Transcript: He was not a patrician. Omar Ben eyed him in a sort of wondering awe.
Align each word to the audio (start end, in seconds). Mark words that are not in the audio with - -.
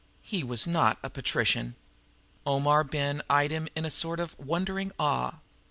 He 0.23 0.43
was 0.43 0.65
not 0.65 0.97
a 1.03 1.11
patrician. 1.11 1.75
Omar 2.43 2.83
Ben 2.83 3.21
eyed 3.29 3.51
him 3.51 3.67
in 3.75 3.85
a 3.85 3.91
sort 3.91 4.19
of 4.19 4.35
wondering 4.39 4.91
awe. 4.97 5.35